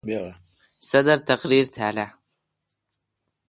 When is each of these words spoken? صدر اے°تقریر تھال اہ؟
صدر 0.89 1.17
اے°تقریر 1.19 1.65
تھال 1.75 1.97
اہ؟ 2.03 2.09